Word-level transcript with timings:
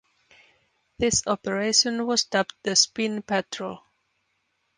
This 0.97 1.21
operation 1.27 2.07
was 2.07 2.23
dubbed 2.23 2.55
the 2.63 2.75
spin 2.75 3.21
patrol. 3.21 3.81